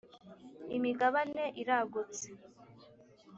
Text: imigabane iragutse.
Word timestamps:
imigabane 0.77 1.43
iragutse. 1.61 2.27